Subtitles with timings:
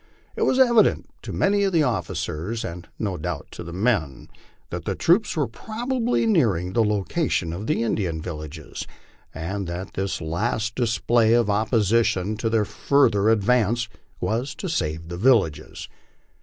[0.35, 4.29] It was evident to many of the officers, and no doubt to the men,
[4.71, 8.87] that the troops were probably nearing the location of the Indian villages,
[9.31, 15.17] and that this last display of opposition to their further advance was to save the
[15.17, 15.87] villages.